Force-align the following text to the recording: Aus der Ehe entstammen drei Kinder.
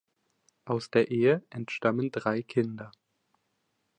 Aus 0.65 0.89
der 0.89 1.11
Ehe 1.11 1.43
entstammen 1.51 2.09
drei 2.09 2.41
Kinder. 2.41 2.91